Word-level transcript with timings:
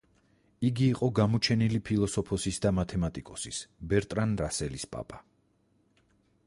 იგი 0.69 0.85
იყო 0.93 1.09
გამოჩენილი 1.19 1.81
ფილოსოფოსის 1.89 2.59
და 2.65 2.73
მათემატიკოსის 2.79 3.61
ბერტრან 3.93 4.35
რასელის 4.43 4.89
პაპა. 4.97 5.23